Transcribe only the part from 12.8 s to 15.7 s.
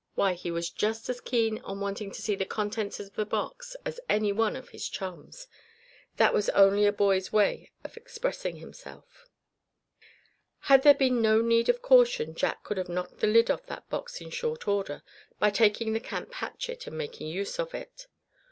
knocked the lid off that box in short order, by